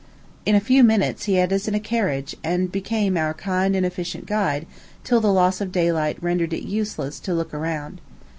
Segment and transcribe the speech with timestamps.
[0.47, 3.85] In a few minutes he had us in a carriage, and became our kind and
[3.85, 4.65] efficient guide
[5.03, 8.01] till the loss of daylight rendered it useless to look around.